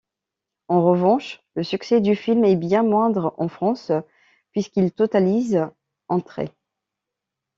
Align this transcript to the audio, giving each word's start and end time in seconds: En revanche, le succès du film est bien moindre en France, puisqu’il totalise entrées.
En 0.67 0.81
revanche, 0.83 1.43
le 1.53 1.61
succès 1.61 2.01
du 2.01 2.15
film 2.15 2.43
est 2.43 2.55
bien 2.55 2.81
moindre 2.81 3.35
en 3.37 3.47
France, 3.47 3.91
puisqu’il 4.51 4.91
totalise 4.91 5.63
entrées. 6.07 6.49